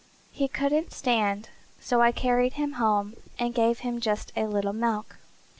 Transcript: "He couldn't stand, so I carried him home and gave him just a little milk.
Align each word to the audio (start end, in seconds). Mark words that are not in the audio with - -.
"He 0.31 0.47
couldn't 0.47 0.91
stand, 0.93 1.49
so 1.79 2.01
I 2.01 2.11
carried 2.11 2.53
him 2.53 2.71
home 2.81 3.17
and 3.37 3.53
gave 3.53 3.81
him 3.81 4.01
just 4.01 4.33
a 4.35 4.47
little 4.47 4.73
milk. 4.73 5.17